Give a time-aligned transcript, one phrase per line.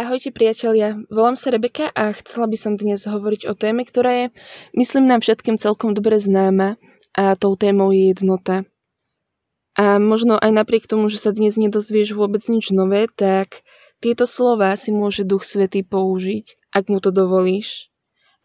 [0.00, 4.26] Ahojte priatelia, volám sa Rebeka a chcela by som dnes hovoriť o téme, ktorá je,
[4.72, 6.80] myslím, nám všetkým celkom dobre známa
[7.12, 8.64] a tou témou je jednota.
[9.76, 13.60] A možno aj napriek tomu, že sa dnes nedozvieš vôbec nič nové, tak
[14.00, 17.92] tieto slova si môže Duch Svetý použiť, ak mu to dovolíš.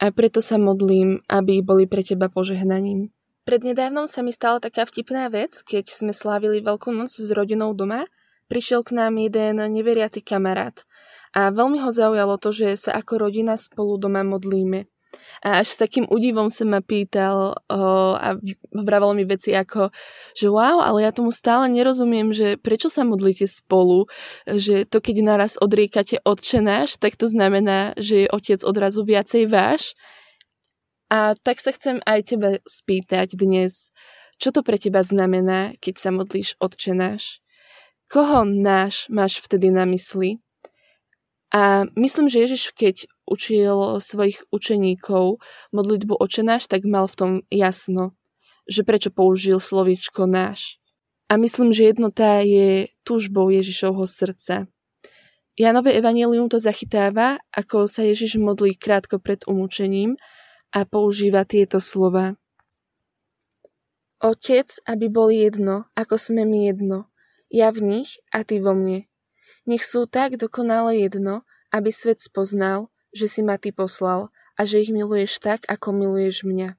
[0.04, 3.16] A preto sa modlím, aby boli pre teba požehnaním.
[3.48, 8.12] Prednedávnom sa mi stala taká vtipná vec, keď sme slávili Veľkú noc s rodinou doma,
[8.48, 10.86] prišiel k nám jeden neveriaci kamarát
[11.36, 14.88] a veľmi ho zaujalo to, že sa ako rodina spolu doma modlíme.
[15.44, 17.80] A až s takým údivom sa ma pýtal o,
[18.20, 18.36] a
[18.72, 19.92] vravel mi veci ako,
[20.36, 24.12] že wow, ale ja tomu stále nerozumiem, že prečo sa modlíte spolu,
[24.44, 29.96] že to keď naraz odriekate odčenáš, tak to znamená, že je otec odrazu viacej váš.
[31.08, 33.96] A tak sa chcem aj teba spýtať dnes,
[34.36, 37.45] čo to pre teba znamená, keď sa modlíš odčenáš?
[38.06, 40.38] Koho náš máš vtedy na mysli?
[41.56, 45.40] A myslím, že Ježiš, keď učil svojich učeníkov
[45.72, 48.14] modlitbu očenáš, tak mal v tom jasno,
[48.68, 50.78] že prečo použil slovíčko náš.
[51.26, 54.70] A myslím, že jednota je túžbou Ježišovho srdca.
[55.56, 60.20] Janové evanelium to zachytáva, ako sa Ježiš modlí krátko pred umúčením
[60.76, 62.36] a používa tieto slova.
[64.20, 67.08] Otec, aby boli jedno, ako sme my jedno,
[67.56, 69.08] ja v nich a ty vo mne,
[69.64, 74.28] nech sú tak dokonale jedno, aby svet spoznal, že si ma ty poslal
[74.60, 76.76] a že ich miluješ tak, ako miluješ mňa.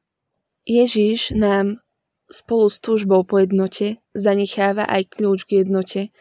[0.69, 1.81] Ježiš nám
[2.29, 6.13] spolu s túžbou po jednote zanecháva aj kľúč k jednote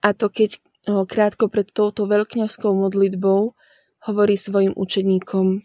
[0.00, 0.56] a to keď
[0.88, 3.52] ho krátko pred touto veľkňovskou modlitbou
[4.08, 5.60] hovorí svojim učeníkom.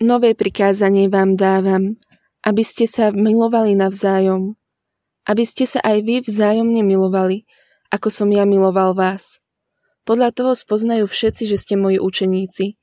[0.00, 1.98] Nové prikázanie vám dávam,
[2.46, 4.54] aby ste sa milovali navzájom,
[5.24, 7.48] aby ste sa aj vy vzájomne milovali,
[7.88, 9.40] ako som ja miloval vás.
[10.04, 12.76] Podľa toho spoznajú všetci, že ste moji učeníci,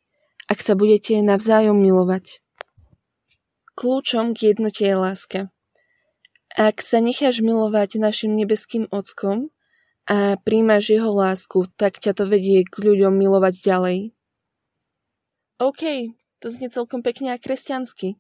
[0.50, 2.42] ak sa budete navzájom milovať.
[3.78, 5.40] Kľúčom k jednote je láska.
[6.58, 9.54] Ak sa necháš milovať našim nebeským ockom
[10.10, 14.00] a príjmaš jeho lásku, tak ťa to vedie k ľuďom milovať ďalej.
[15.62, 18.18] OK, to znie celkom pekne a kresťansky.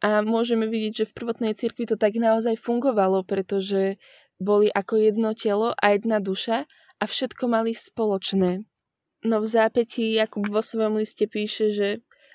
[0.00, 4.00] A môžeme vidieť, že v prvotnej cirkvi to tak naozaj fungovalo, pretože
[4.40, 6.64] boli ako jedno telo a jedna duša
[6.96, 8.64] a všetko mali spoločné.
[9.20, 11.88] No v zápätí Jakub vo svojom liste píše, že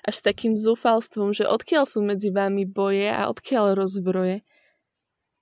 [0.06, 4.46] až takým zúfalstvom, že odkiaľ sú medzi vami boje a odkiaľ rozbroje.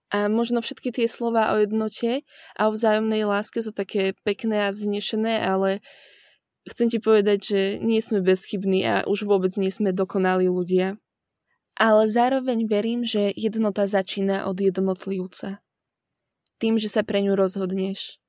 [0.08, 2.24] A možno všetky tie slova o jednote
[2.56, 5.84] a o vzájomnej láske sú také pekné a vznešené, ale
[6.64, 10.96] chcem ti povedať, že nie sme bezchybní a už vôbec nie sme dokonalí ľudia.
[11.74, 15.58] Ale zároveň verím, že jednota začína od jednotlivca.
[16.62, 18.22] Tým, že sa pre ňu rozhodneš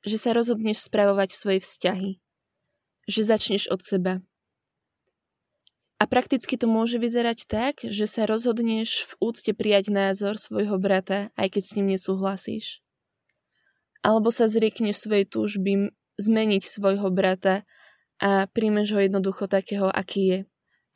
[0.00, 2.10] že sa rozhodneš spravovať svoje vzťahy.
[3.08, 4.14] Že začneš od seba.
[6.00, 11.28] A prakticky to môže vyzerať tak, že sa rozhodneš v úcte prijať názor svojho brata,
[11.36, 12.80] aj keď s ním nesúhlasíš.
[14.00, 17.68] Alebo sa zriekneš svojej túžby zmeniť svojho brata
[18.16, 20.38] a príjmeš ho jednoducho takého, aký je.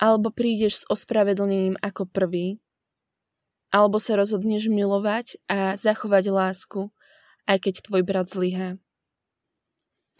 [0.04, 2.60] Alebo prídeš s ospravedlnením ako prvý.
[3.72, 6.92] Alebo sa rozhodneš milovať a zachovať lásku,
[7.48, 8.76] aj keď tvoj brat zlyhá.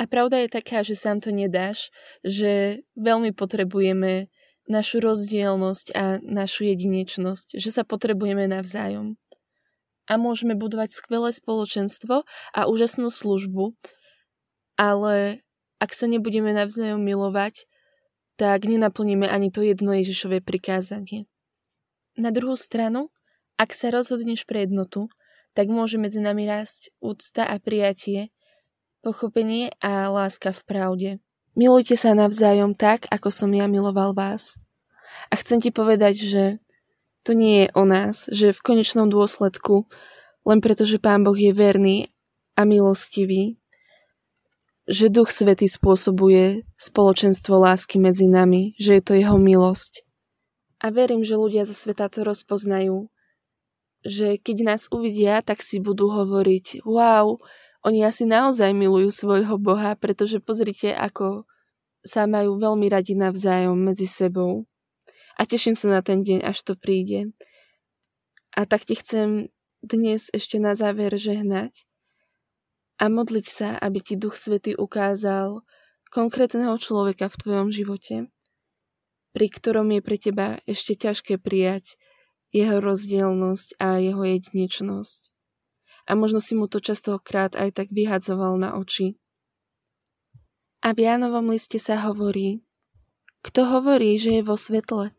[0.00, 1.93] A pravda je taká, že sám to nedáš,
[2.25, 4.33] že veľmi potrebujeme
[4.65, 9.21] našu rozdielnosť a našu jedinečnosť, že sa potrebujeme navzájom.
[10.09, 12.25] A môžeme budovať skvelé spoločenstvo
[12.56, 13.77] a úžasnú službu,
[14.81, 15.45] ale
[15.78, 17.69] ak sa nebudeme navzájom milovať,
[18.34, 21.27] tak nenaplníme ani to jedno Ježišové prikázanie.
[22.15, 23.11] Na druhú stranu,
[23.59, 25.11] ak sa rozhodneš pre jednotu,
[25.55, 28.34] tak môže medzi nami rásť úcta a prijatie,
[29.03, 31.11] pochopenie a láska v pravde.
[31.55, 34.59] Milujte sa navzájom tak, ako som ja miloval vás.
[35.31, 36.45] A chcem ti povedať, že
[37.22, 39.87] to nie je o nás, že v konečnom dôsledku,
[40.43, 42.11] len preto, že Pán Boh je verný
[42.59, 43.56] a milostivý,
[44.84, 50.04] že Duch Svetý spôsobuje spoločenstvo lásky medzi nami, že je to jeho milosť.
[50.84, 53.09] A verím, že ľudia zo sveta to rozpoznajú,
[54.04, 57.41] že keď nás uvidia, tak si budú hovoriť, wow,
[57.84, 61.48] oni asi naozaj milujú svojho Boha, pretože pozrite, ako
[62.04, 64.69] sa majú veľmi radi navzájom medzi sebou.
[65.41, 67.33] A teším sa na ten deň, až to príde.
[68.53, 69.48] A tak ti chcem
[69.80, 71.89] dnes ešte na záver žehnať
[73.00, 75.62] a modliť sa, aby ti Duch Svety ukázal
[76.14, 78.30] konkrétneho človeka v tvojom živote,
[79.34, 81.98] pri ktorom je pre teba ešte ťažké prijať
[82.54, 85.34] jeho rozdielnosť a jeho jedinečnosť
[86.04, 89.16] a možno si mu to častokrát aj tak vyhadzoval na oči.
[90.84, 92.60] A v Jánovom liste sa hovorí,
[93.41, 95.16] kto hovorí, že je vo svetle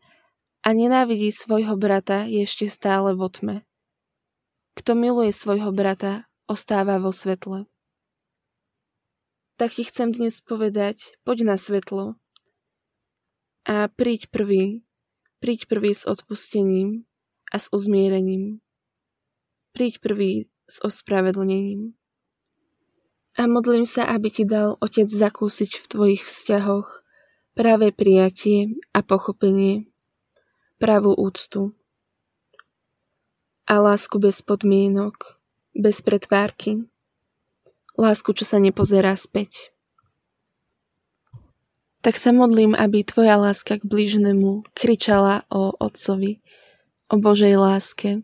[0.62, 3.66] a nenávidí svojho brata, je ešte stále vo tme.
[4.78, 7.66] Kto miluje svojho brata, ostáva vo svetle.
[9.56, 12.20] Tak ti chcem dnes povedať, poď na svetlo
[13.66, 14.86] a príď prvý,
[15.42, 17.08] príď prvý s odpustením
[17.50, 18.62] a s uzmierením.
[19.74, 21.94] Príď prvý s ospravedlnením.
[23.36, 27.04] A modlím sa, aby ti dal Otec zakúsiť v tvojich vzťahoch
[27.52, 29.88] práve prijatie a pochopenie,
[30.80, 31.76] pravú úctu
[33.66, 35.36] a lásku bez podmienok,
[35.76, 36.88] bez pretvárky,
[38.00, 39.72] lásku, čo sa nepozerá späť.
[42.00, 46.38] Tak sa modlím, aby tvoja láska k blížnemu kričala o Otcovi,
[47.10, 48.22] o Božej láske,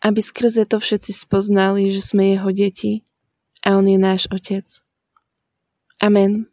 [0.00, 3.04] aby skrze to všetci spoznali, že sme jeho deti
[3.60, 4.64] a On je náš Otec.
[6.00, 6.48] Amen.